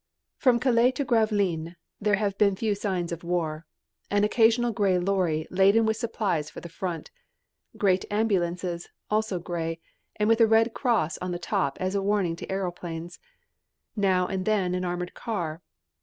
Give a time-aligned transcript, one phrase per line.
[0.35, 3.67] From Calais to Gravelines there had been few signs of war
[4.09, 7.11] an occasional grey lorry laden with supplies for the front;
[7.77, 9.79] great ambulances, also grey,
[10.15, 13.19] and with a red cross on the top as a warning to aëroplanes;
[13.95, 15.61] now and then an armoured car.